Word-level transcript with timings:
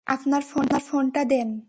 আপনার 0.07 0.41
ফোনটা 0.87 1.21
দেন? 1.25 1.51